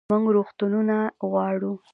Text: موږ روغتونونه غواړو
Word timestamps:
موږ 0.09 0.25
روغتونونه 0.35 0.97
غواړو 1.29 1.73